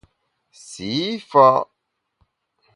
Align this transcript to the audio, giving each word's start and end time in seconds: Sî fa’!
Sî 0.67 0.91
fa’! 1.29 1.49